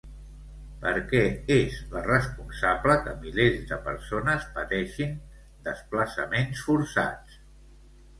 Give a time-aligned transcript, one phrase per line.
[0.83, 1.19] Perquè
[1.55, 5.13] és la responsable que milers de persones pateixin
[5.69, 7.37] desplaçaments forçats.